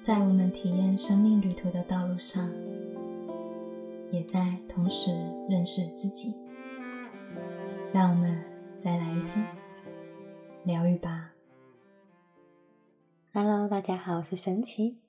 [0.00, 2.50] 在我们体验生命旅途的道路上，
[4.10, 5.10] 也在同时
[5.46, 6.34] 认识自己。
[7.92, 8.42] 让我们
[8.82, 9.46] 再来一天
[10.64, 11.32] 疗愈吧。
[13.34, 15.02] Hello，大家好，我是神奇。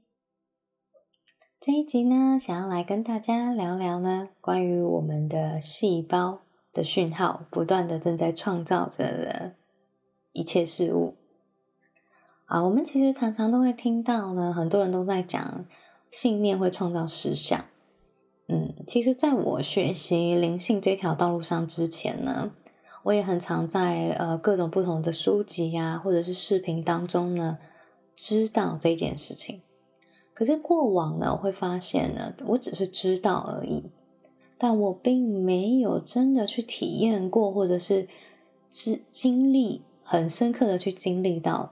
[1.62, 6.42] 这一集呢，想要来跟大家聊聊呢，关于我们的细胞
[6.74, 9.56] 的讯号，不断的正在创造着的
[10.34, 11.16] 一切事物。
[12.52, 15.66] 啊，我们其实常常都会听到呢，很多人都在讲
[16.12, 17.64] 信念会创造实相。
[18.50, 22.52] 嗯，其实在我学习灵性这条道路上之前呢，
[23.04, 27.58] 我也很常在呃各种不同的书籍呀，或者是视频当中呢，
[28.18, 29.62] 知道这件事情。
[30.34, 33.84] 可是过往呢，我会发现呢，我只是知道而已，
[34.58, 38.10] 但我并没有真的去体验过，或者是
[38.70, 41.72] 经经历很深刻的去经历到。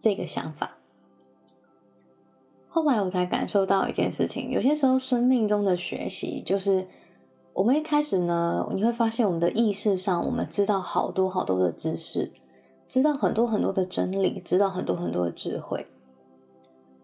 [0.00, 0.78] 这个想法，
[2.70, 4.50] 后来我才感受到一件事情。
[4.50, 6.88] 有些时候，生命中的学习，就是
[7.52, 12.32] 我们一开始呢，你会发现我们的意识上，我们知道好多好多的知识，
[12.88, 15.86] 知道很多很多的真理，知道很多很多的智慧。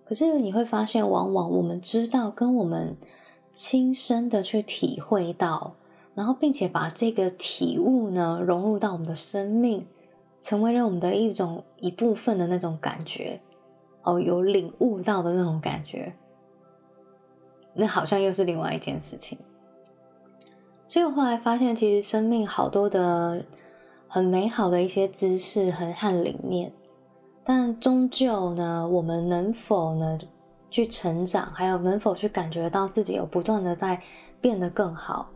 [0.07, 2.97] 可是你会发现，往往我们知道跟我们
[3.53, 5.75] 亲身的去体会到，
[6.15, 9.87] 然后并且把这个体悟呢融入到我们的生命。
[10.47, 13.41] 成为了我们的一种一部分的那种感觉，
[14.05, 16.15] 哦，有领悟到的那种感觉，
[17.75, 19.37] 那好像又是另外一件事情。
[20.87, 23.45] 所以我后来发现，其实生命好多的
[24.07, 26.73] 很美好的一些知识和和理念，
[27.43, 30.17] 但终究呢，我们能否呢
[30.71, 34.01] 去成长，还有能否去感觉到自己有不断的在
[34.41, 35.29] 变得更好？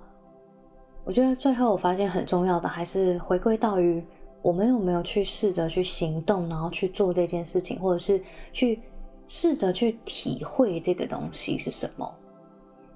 [1.02, 4.06] 我觉得最后我发现很重要的还是回归到于。
[4.42, 8.20] 我们有没有去试着去行动，然后去做这件事情，或者是
[8.52, 8.80] 去
[9.28, 12.10] 试着去体会这个东西是什么，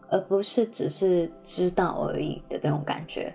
[0.08, 3.34] 而不是只是知道而已的这种感觉。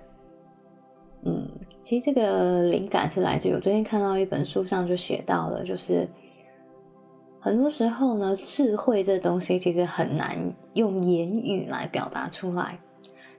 [1.24, 1.48] 嗯，
[1.84, 6.08] 其实这个灵感是来自于我最近看到一本书上就写到了，就是
[7.40, 10.38] 很多时候呢，智慧这东西其实很难
[10.74, 12.80] 用言语来表达出来。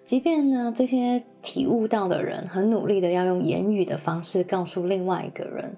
[0.03, 5.77] 即便呢，这些体悟到的人很努力的要用言语的方式告诉另外一个人，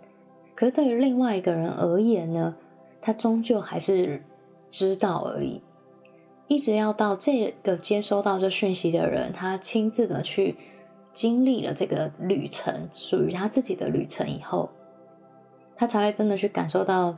[0.55, 2.55] 可是对于另外一个人而言呢，
[3.03, 4.23] 他终究还是
[4.71, 5.61] 知道而已。
[6.49, 10.57] 一直要到这个接收到这讯息的人，他亲自的去
[11.13, 14.71] 经历了这个旅程，属于他自己的旅程以后，
[15.77, 17.17] 他才会真的去感受到。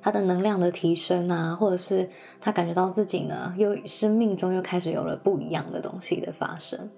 [0.00, 2.08] 他的能量的提升啊，或者是
[2.40, 6.88] 他感觉到自己呢，又生命中又开始有了不一样的东西的发生，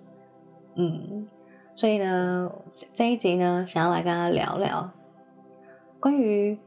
[0.75, 1.27] 嗯，
[1.75, 2.51] 所以呢，
[2.93, 4.91] 这一集呢，想要来跟他聊聊
[5.99, 6.59] 关于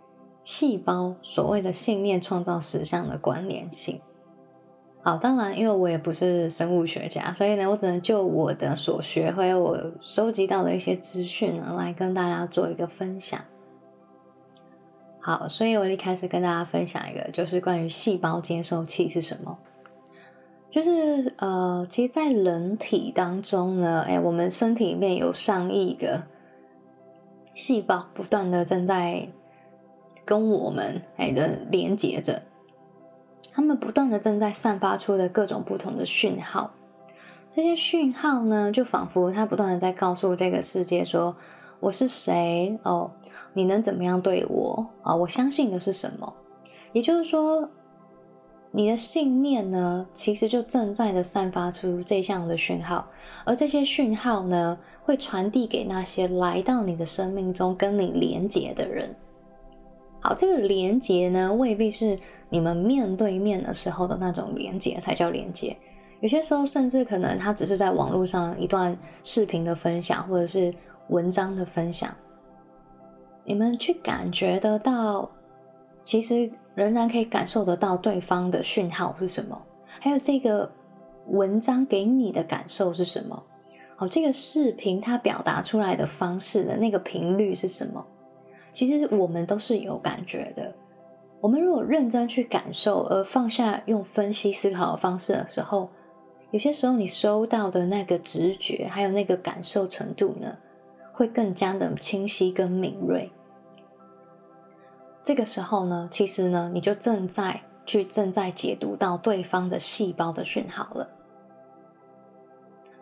[0.44, 4.02] 细胞所谓的信念创造实相的关联性。
[5.06, 13.40] 好，当然，因为我也不是生物学家，所以呢，我只能就我的所学还有我收集到的一些资讯呢，来跟大家做一个分享。
[15.26, 19.58] 好，所以我一开始跟大家分享一个，就是关于细胞接收器是什么。
[20.70, 26.24] 就是呃，其实，在人体当中呢，哎，我们身体里面有上亿个
[27.56, 29.30] 细胞，不断的正在
[30.26, 32.42] 跟我们哎的连接着，
[33.54, 36.74] 他们不断的正在散发出的各种不同的讯号。
[37.50, 41.38] 这些讯号呢，就仿佛它不断的在告诉这个世界说
[41.80, 43.12] ：“我是谁？”哦。
[43.54, 45.16] 你能怎么样对我啊？
[45.16, 46.34] 我相信的是什么？
[46.92, 47.68] 也就是说，
[48.72, 53.08] 你的信念呢，其实就正在的散发出这项的讯号，
[53.46, 59.16] 而这些讯号呢，会传递给那些来到你的生命中跟你连接的人。
[60.20, 62.18] 好，这个连接呢，未必是
[62.50, 65.76] 你们面对面的时候的那种连接才叫连接，
[66.22, 70.74] 有些时候甚至可能它只是在网络上一段视频的分享，或者是
[71.10, 72.16] 文章的分享。
[73.46, 75.30] 你们去感觉得到，
[76.04, 79.62] 其实仍然可以感受得到对方的讯号是什么，
[80.00, 80.72] 还有这个
[81.28, 83.44] 文章给你的感受是什么？
[83.96, 88.06] 好，这个视频它表达出来的方式的那个频率是什么？
[88.72, 90.74] 其实我们都是有感觉的。
[91.40, 95.90] 我们如果认真去感受，而放下用分析思考的方式的时候，
[96.52, 100.58] 有些时候你收到的那个直觉，还有那个感受程度呢？
[101.14, 103.32] 会更加的清晰跟敏锐。
[105.24, 111.08] 这个时候呢，其实呢，你就正在去正在解读到对方的细胞的讯号了。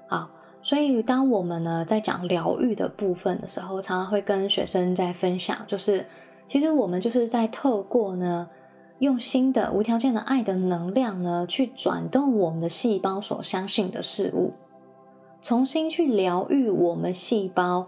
[0.08, 0.30] 好，
[0.62, 6.06] 所以当我们呢在讲疗愈的部分的时候，常常会跟学生在分享，就是
[6.48, 8.50] 其实我们就是在透过呢
[9.00, 14.52] 用新的无条件的爱的能量呢，去转动我们的细胞所相信的事物，
[15.42, 17.88] 重新去疗愈我们细胞，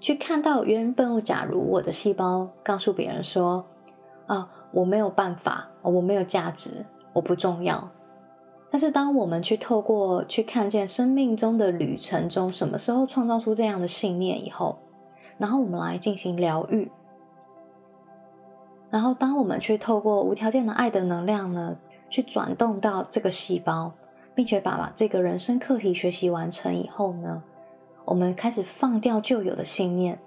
[0.00, 3.66] 去看到原本假如我的细胞告诉别人说
[4.26, 7.90] 啊，我没有办法，我没有价值，我不重要。
[8.72, 14.78] 但是，当我们去透过去看见生命中的旅程中，什么时候创造出这样的信念以后，
[15.38, 16.88] 然后我们来进行疗愈，
[18.88, 21.76] 然后当我们去透过无条件的爱的能量呢，
[22.08, 23.92] 去转动到这个细胞，
[24.36, 27.42] 并且把把这个人生课题学习完成以后呢，
[28.10, 30.18] 我们开始放掉旧有的信念，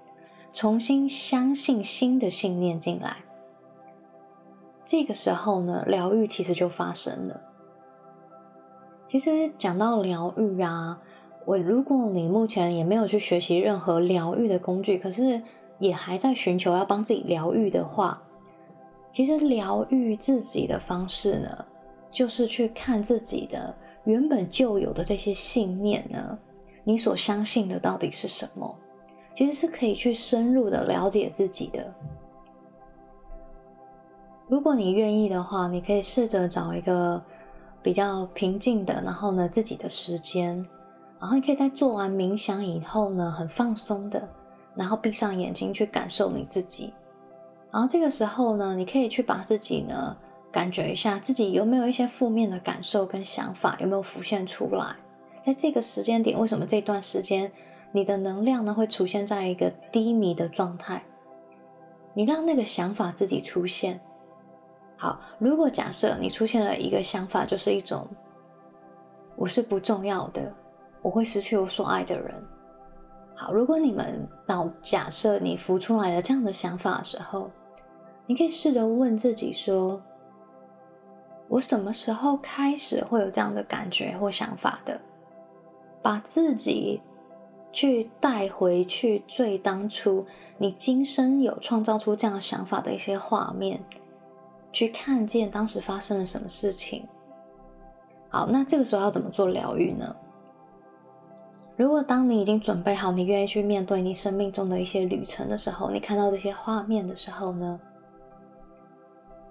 [0.54, 3.18] 重新相信新的信念进来。
[4.86, 7.42] 这个时候呢，疗愈其实就发生了。
[9.06, 10.98] 其实讲到疗愈啊，
[11.44, 15.42] 我如果你目前也没有去学习任何疗愈的工具，可是
[15.78, 18.22] 也还在寻求要帮自己疗愈的话，
[19.12, 21.64] 其实疗愈自己的方式呢，
[22.10, 26.38] 就是去看自己的原本就有的这些信念呢，
[26.84, 28.72] 你所相信的到底是什么？
[29.34, 31.92] 其实是可以去深入的了解自己的。
[34.46, 37.22] 如果你愿意的话，你可以试着找一个。
[37.82, 40.56] 比较平静的，然后呢，自己的时间，
[41.20, 44.26] 然后你可以在做完冥想以后呢，很放松的，
[44.74, 46.94] 然后闭上眼睛去感受你自己。
[47.70, 50.16] 然后这个时候呢，你可以去把自己呢，
[50.50, 54.96] 感觉一下自己有没有一些负面的感受跟想法有没有浮现出来。
[55.44, 57.52] 在这个时间点，为什么这段时间
[57.92, 61.04] 你的能量呢会出现在一个低迷的状态？
[62.14, 64.00] 你让那个想法自己出现。
[64.96, 68.08] 好，如果假设你出现了一个想法，就是一种
[69.36, 70.50] 我是不重要的，
[71.02, 72.34] 我会失去我所爱的人。
[73.34, 77.50] 好，如果你们到假设你浮出来了这样的想法的时候，
[78.24, 80.00] 你可以试着问自己说：
[81.48, 84.98] 我什么时候开始会有这样的感觉或想法的？
[86.04, 87.00] 把自己
[87.72, 90.26] 去带回去最当初
[90.58, 93.82] 你今生有创造出这样想法的一些画面。
[94.70, 97.08] 去看见当时发生了什么事情。
[98.28, 100.14] 好，那这个时候要怎么做疗愈呢？
[101.76, 107.80] 如果当你已经准备好，你愿意去面对你生命中的一些旅程的时候，你看到这些画面的时候呢？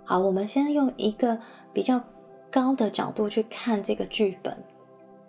[0.04, 1.40] 好，我们先用一个
[1.74, 2.00] 比较
[2.52, 4.56] 高的角度去看这个剧本。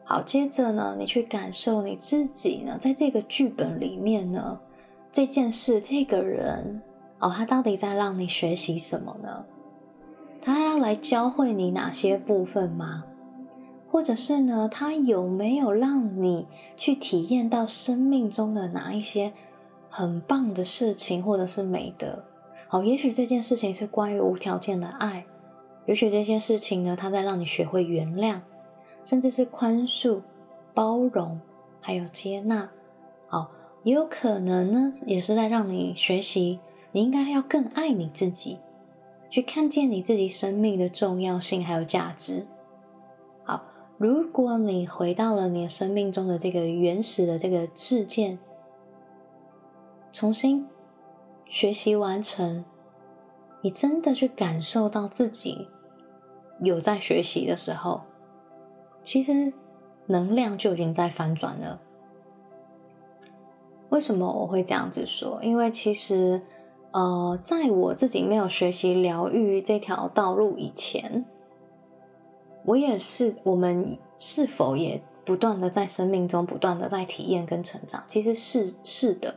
[0.05, 4.61] 好，接着呢，你去感受你自己呢，在这个剧本里面呢，
[5.11, 6.83] 这件事、这个人
[7.19, 9.45] 哦，他到底在让你学习什么呢？
[10.43, 13.05] 他要来教会你哪些部分吗？
[13.91, 14.69] 或者是呢？
[14.71, 16.47] 他有没有让你
[16.77, 19.33] 去体验到生命中的哪一些
[19.89, 22.25] 很棒的事情，或者是美德？
[22.69, 25.25] 好，也许这件事情是关于无条件的爱，
[25.87, 28.41] 也许这件事情呢，他在让你学会原谅，
[29.05, 30.23] 甚至是宽恕、
[30.73, 31.41] 包容，
[31.81, 32.71] 还有接纳。
[33.29, 33.51] 好，
[33.83, 36.59] 也有可能呢，也是在让你学习，
[36.93, 38.59] 你应该要更爱你自己。
[39.31, 42.47] 去看见你自己生命的重要性还有价值。
[43.43, 43.65] 好，
[43.99, 48.39] 如果你回到了你生命中的这个原始的这个事件，
[50.13, 50.69] 重新
[51.47, 52.65] 学习完成，
[53.63, 55.67] 你真的去感受到自己
[56.61, 58.03] 有在学习的时候，
[59.05, 59.53] 其实
[60.07, 61.81] 能量就已经在反转了。
[63.91, 65.39] 为什么我会这样子说？
[65.41, 66.43] 因为其实。
[66.97, 71.25] 呃，在我自己没有学习疗愈这条道路以前，
[72.65, 73.35] 我也是。
[73.43, 78.05] 我们是否也不断的在生命中不断的在体验跟成长？
[78.07, 79.35] 其实是是的，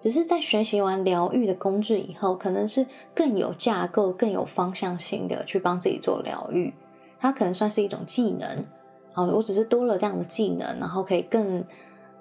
[0.00, 6.74] 只是在学习完疗愈的工具以后，可能是更有架构、更有方向性的去帮自己做疗愈。
[7.18, 8.64] 它可能算是一种技能。
[9.12, 11.64] 好，我只是多了这样的技能，然后可以更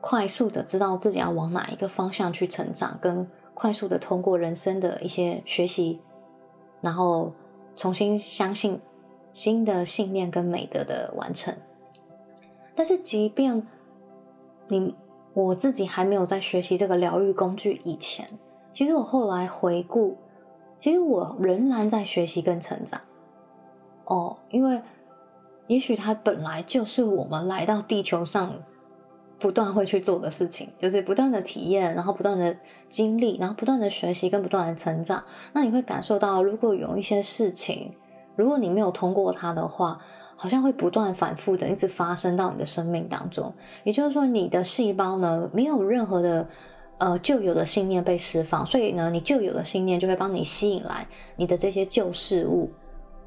[0.01, 3.27] 快速的知道自己要往哪一个方向去成长，跟。
[3.55, 6.01] 快速的通过人生的一些学习，
[6.81, 7.31] 然后
[7.75, 8.81] 重新相信
[9.31, 11.55] 新的信念跟美德的完成。
[12.73, 13.65] 但是，即便
[14.67, 14.95] 你
[15.35, 18.27] 我自己还没有在学习这个疗愈工具以前，
[18.73, 20.17] 其实我后来回顾，
[20.79, 22.99] 其实我仍然在学习跟成长。
[24.05, 24.81] 哦，因为
[25.67, 28.53] 也许它本来就是我们来到地球上。
[29.39, 32.55] 不断会去做的事情，就是不断的体验，然后不断的
[32.87, 35.21] 经历，然后不断的学习跟不断的成长。
[35.51, 37.93] 那你会感受到，如果有一些事情，
[38.37, 39.99] 如果你没有通过它的话，
[40.37, 43.53] 好像会不断反复的一直发生到你的生命当中。
[43.83, 46.47] 也就是说，你的细胞呢，没有任何的
[46.99, 51.05] 呃旧有的信念被释放，所以呢，你旧有的信念就会帮你吸引来
[51.35, 52.71] 你的这些旧事物，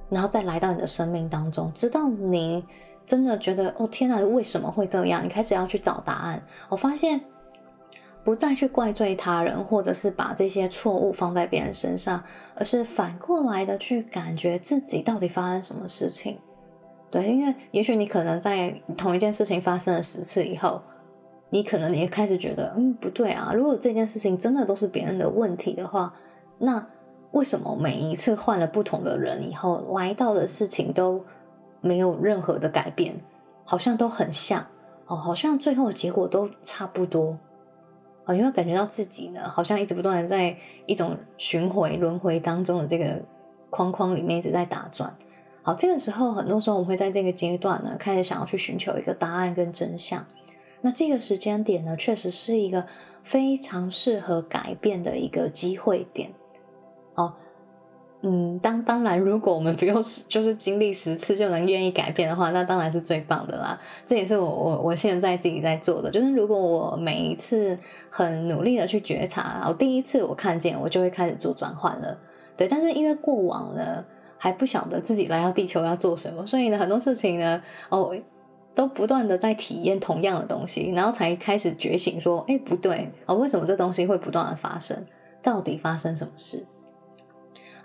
[0.08, 2.64] 然后再来到你的生命当中，直到你
[3.06, 5.24] 真的觉得哦天哪，为什么会这样？
[5.24, 6.42] 你开始要去找答案。
[6.68, 7.20] 我发现
[8.24, 12.22] 不再去怪罪他人，或者是把这些错误放在别人身上，
[12.54, 16.38] 而是反过来的去感觉自己到底发生什么事情。
[17.08, 20.82] 对，因为也许你可能在同一件事情发生了十次以后，
[21.50, 23.52] 你可能也开始觉得，嗯，不对啊。
[23.54, 26.12] 如果这件事情真的都是别人的问题的话，
[26.58, 26.84] 那
[27.32, 31.24] 为什么每一次换了不同的人以后，来到的事情都
[31.80, 33.20] 没有任何的改变，
[33.64, 34.66] 好像都很像
[35.06, 37.36] 哦，好像最后的结果都差不多
[38.24, 38.34] 啊？
[38.34, 40.56] 因为感觉到自己呢，好像一直不断的在
[40.86, 43.22] 一种巡回轮回当中的这个
[43.70, 45.14] 框框里面一直在打转。
[45.62, 50.24] 好，这个时候很多时候我们会在这个阶段呢，开始想要去寻求一个答案跟真相。
[50.80, 52.86] 那这个时间点呢，确实是一个
[53.24, 56.30] 非常适合改变的一个机会点。
[58.28, 63.78] 嗯，当当然，如果我们不用就是经历十次就能愿意改变的话，那当然是最棒的啦。
[64.04, 67.78] 这也是我我我现在自己在做的，就是如果我每一次
[68.10, 72.18] 很努力的去觉察，然后第一次我看见，我就会开始做转换了。
[72.56, 74.04] 对，但是因为过往呢。
[74.38, 78.14] 还不晓得自己来到地球要做什么，所以呢，很多事情呢，哦，
[78.74, 85.04] 都不断的在体验同样的东西，然后才开始觉醒，说，哎，不对，哦，为什么这东西会不断的发生？
[85.42, 86.66] 到底发生什么事？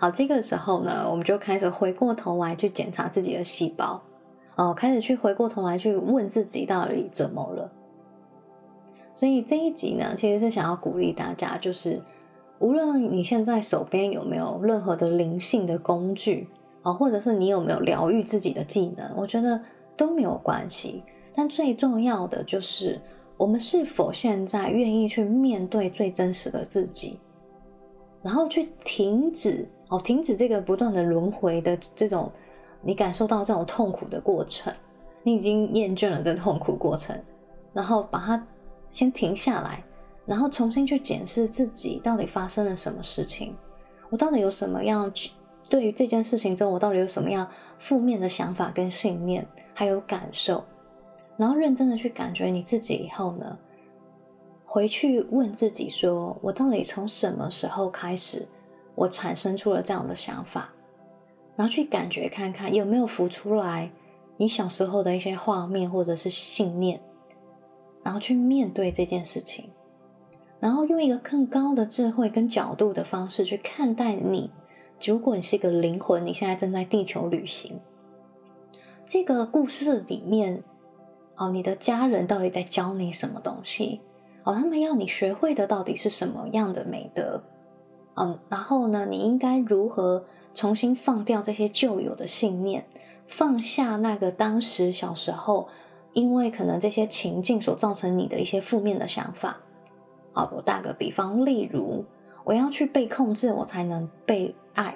[0.02, 4.02] 好，这个时候呢，我们就开始回过头来去检查自己的细胞，
[4.56, 7.70] 哦，开始去回过头来去问自己到底怎么了。
[9.14, 12.02] 所以这一集呢，其实是想要鼓励大家，就是。
[12.58, 16.48] 无论你现在手边有没有任何的灵性的工具
[16.82, 19.60] 啊，或者是你有没有疗愈自己的技能，我觉得
[19.96, 21.04] 都没有关系。
[21.32, 23.00] 但最重要的就是，
[23.36, 27.18] 我们是否现在愿意去面对最真实的自己，
[28.20, 32.32] 然后去停止哦，停止这个不断的轮回的这种
[32.80, 34.72] 你感受到这种痛苦的过程，
[35.22, 37.14] 你已经厌倦了这痛苦过程，
[37.74, 38.46] 然后把它
[38.88, 39.84] 先停下来。
[40.24, 43.56] 然后重新去检视自己到底发生了什么事情，
[44.08, 45.12] 我到底有什么样
[45.68, 47.46] 对于这件事情中，我到底有什么样
[47.80, 49.44] 负面的想法跟信念，
[49.74, 50.64] 还有感受，
[51.36, 53.58] 然后认真的去感觉你自己以后呢，
[54.64, 58.46] 回去问自己说，我到底从什么时候开始，
[58.94, 60.72] 我产生出了这样的想法，
[61.56, 63.90] 然后去感觉看看有没有浮出来
[64.36, 67.00] 你小时候的一些画面或者是信念，
[68.02, 69.70] 然后去面对这件事情。
[70.60, 74.48] 然后用一个更高的智慧跟角度的方式去看待你。
[75.04, 77.80] 如果你是一个灵魂，你现在正在地球旅行，
[79.04, 80.62] 这个故事里面，
[81.34, 84.00] 哦，你的家人到底在教你什么东西？
[84.44, 87.42] 哦，他们要你学会的到底是什么样的美德？
[88.14, 92.86] 嗯，然后呢，你应该如何重新放掉这些旧有的信念，
[93.26, 95.68] 放下那个当时小时候
[96.12, 99.58] 因为可能这些情境所造成你的一些负面的想法？
[100.32, 102.04] 好，我打个比方，例如
[102.44, 104.94] 我要去被控制，我才能被爱。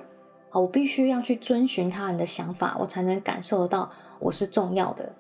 [0.51, 5.11] 好，我必须要去遵循他人的想法，我才能感受到我是重要的。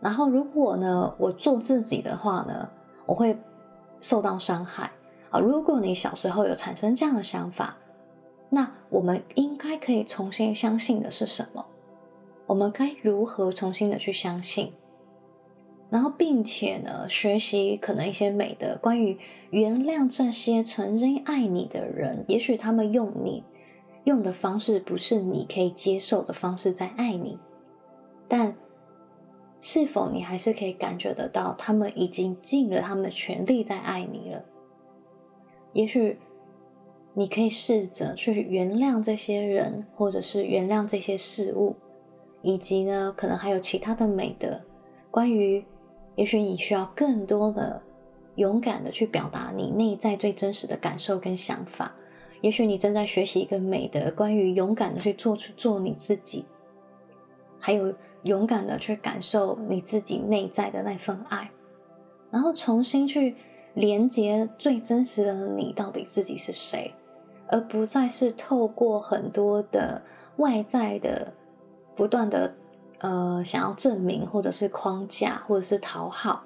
[0.00, 2.68] 然后，如果呢，我做自己的话呢，
[3.06, 3.36] 我会
[4.00, 4.90] 受到伤害。
[5.32, 7.76] 啊，如果你小时候有产生这样的想法，
[8.50, 11.66] 那我们应该可以重新相信的是什么？
[12.46, 14.72] 我们该如何重新的去相信？
[15.88, 19.18] 然后，并且呢，学习可能一些美的关于
[19.50, 23.44] 原谅这些曾经爱你的人，也许他们用你
[24.04, 27.38] 用的方式不是你可以接受的方式在爱你，
[28.26, 28.54] 但
[29.58, 34.44] 是否你还是可以感觉得到他们已经尽了他们的全力在爱你了？
[35.72, 36.18] 也许
[37.14, 41.76] 你可以试着去原谅这些人，或者是原谅这些事物，
[42.42, 44.60] 以及呢，可能还有其他的美德，
[45.10, 45.64] 关于。
[46.14, 47.80] 也许你需要更多的
[48.34, 51.96] 勇敢的去表达你内在最真实的感受跟想法。
[52.42, 56.44] 也许你正在学习一个美德，关于勇敢的去做出做你自己，
[57.58, 61.50] 还有勇敢的去感受你自己内在的那份爱，
[62.30, 63.34] 然后重新去
[63.74, 66.94] 连接最真实的你到底自己是谁，
[67.48, 70.02] 而不再是透过很多的
[70.36, 71.32] 外在的
[71.94, 72.54] 不断的。
[73.04, 76.44] 呃，想要证明，或者是框架，或者是讨好，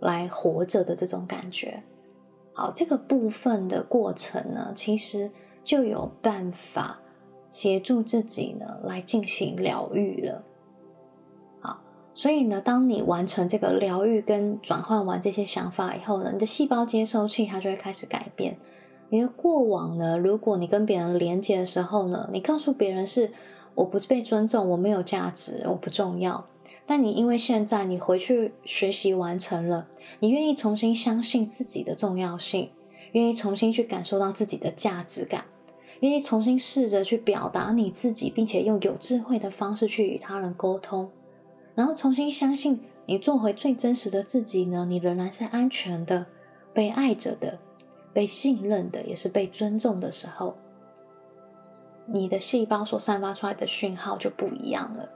[0.00, 1.82] 来活着的这种感觉。
[2.54, 5.30] 好，这个部分的过程呢，其实
[5.62, 6.98] 就有办法
[7.50, 10.42] 协助自己呢来进行疗愈了。
[12.18, 18.58] 所以呢，当你完成这个疗愈跟转换完这些想法以后呢，你的细胞接收器它就会开始改变。
[19.08, 23.30] 你的过往呢，如果你跟别人连接的时候呢，你告诉别人是。
[23.74, 26.44] 我不被尊重，我没有价值，我不重要。
[26.84, 29.86] 但你因为现在你回去学习完成了，
[30.18, 32.70] 你愿意重新相信自己的重要性，
[33.12, 35.44] 愿意重新去感受到自己的价值感，
[36.00, 41.08] 愿意重新试着去表达你自己，并且用有智慧的方式去与他人沟通，
[41.78, 44.84] 然后重新相信你做回最真实的自己呢？
[44.84, 46.26] 你仍然是安全的、
[46.74, 47.56] 被爱着的、
[48.12, 50.56] 被信任的，也是被尊重的时候，
[52.04, 55.08] 你的细胞所散发出来的讯号就不一样了。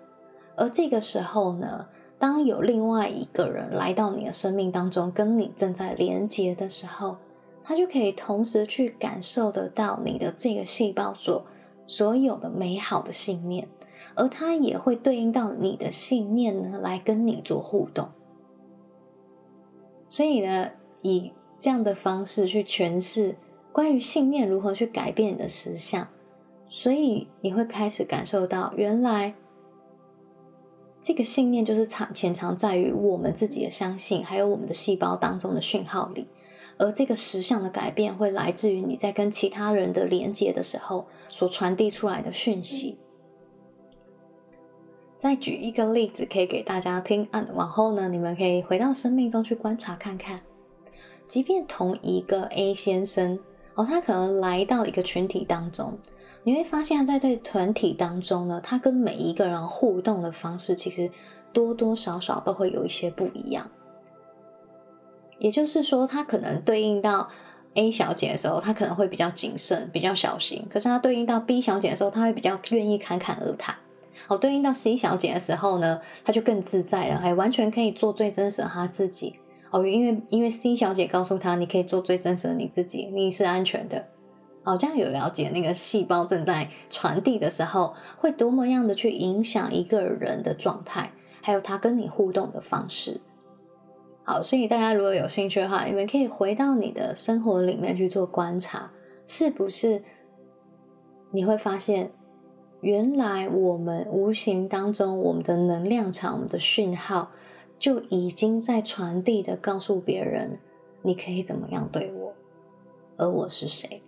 [0.54, 1.84] 而这个时候呢，
[2.16, 7.16] 当有另外一个人来到你的生命当中，跟你正在连接的时候，
[7.64, 11.44] 他就可以同时去感受得到你的这个细胞所
[11.88, 13.66] 所有的美好的信念，
[14.14, 18.08] 而它也会对应到你的信念呢，来跟你做互动。
[20.08, 23.36] 所以呢，以这样的方式去诠释
[23.72, 26.08] 关于信念如何去改变你的实相，
[26.66, 29.34] 所以你会开始感受到原来。
[31.00, 36.28] 这个信念就是藏潜藏在于我们自己的相信，还有我们的细胞当中的讯号里，
[36.78, 42.98] 而这个实相的改变会来自于你在跟其他人的连接的时候所传递出来的讯息。
[45.22, 47.46] 再举一个例子，可以给大家听啊。
[47.54, 50.40] 往后呢，你们可以回到生命中去观察看看，
[51.28, 53.38] 即便同一个 A 先生
[53.76, 55.96] 哦，他可能来到一个群体当中。
[56.42, 61.08] 你会发现，在这团体当中呢，他跟每一个人互动的方式，其实
[61.52, 63.70] 多多少少都会有一些不一样。
[65.38, 67.28] 也就是说，他可能对应到
[67.74, 73.76] A 小姐的时候，他可能会比较谨慎、比较小心；可是他对应到 B 小姐的时候，他会比较愿意侃侃而谈。
[74.26, 79.38] 好，对应到 C 小姐的时候呢，她就更自在了，还完全可以做最真实的她自己。
[79.70, 84.06] 哦，因为因为 C 小姐告诉她，你可以做最真实的你自己，你是安全的。
[84.64, 93.20] 好，这样有了解那个细胞正在传递的时候，会多么样的去影响一个人的状态，还有他跟你互动的方式。
[94.24, 98.92] 好，所以大家如果有兴趣的话，你们可以回到你的生活里面去做观察，
[99.26, 100.04] 是不是
[101.32, 102.12] 你会发现，
[102.82, 107.30] 原来我们无形当中，我们的能量场、我们的讯号，
[107.78, 110.58] 就已经在传递的告诉别人，
[111.02, 112.34] 你可以怎么样对我，
[113.16, 114.02] 而我是谁。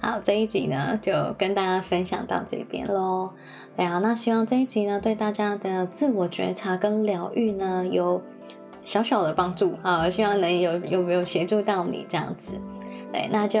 [0.00, 3.30] 好，这一集呢就跟大家分享到这边喽。
[3.76, 8.22] 对啊，那希望这一集呢对大家的自我觉察跟疗愈呢有
[8.84, 12.52] 小小的帮助啊，希望能有有没有协助到你这样子。
[13.12, 13.60] 对，那就